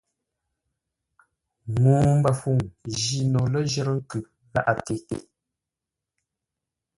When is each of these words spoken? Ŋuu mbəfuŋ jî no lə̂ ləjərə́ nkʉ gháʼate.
Ŋuu 1.81 2.05
mbəfuŋ 2.17 2.57
jî 2.99 3.19
no 3.31 3.41
lə̂ 3.51 3.61
ləjərə́ 3.65 3.95
nkʉ 3.99 4.19
gháʼate. 4.51 5.15